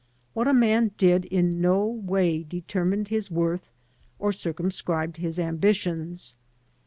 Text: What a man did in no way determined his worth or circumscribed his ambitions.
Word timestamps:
What 0.33 0.47
a 0.47 0.51
man 0.55 0.93
did 0.97 1.25
in 1.25 1.61
no 1.61 1.85
way 1.85 2.41
determined 2.41 3.09
his 3.09 3.29
worth 3.29 3.69
or 4.17 4.31
circumscribed 4.33 5.17
his 5.17 5.37
ambitions. 5.37 6.37